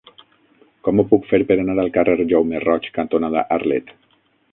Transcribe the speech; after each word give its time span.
Com 0.85 1.01
ho 1.01 1.03
puc 1.11 1.27
fer 1.33 1.39
per 1.51 1.57
anar 1.63 1.75
al 1.83 1.91
carrer 1.97 2.15
Jaume 2.31 2.61
Roig 2.65 2.87
cantonada 2.97 3.45
Arlet? 3.59 3.93